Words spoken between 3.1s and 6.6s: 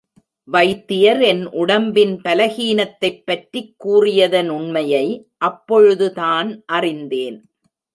பற்றிக் கூறியதனுண்மையை அப்பொழுதுதான்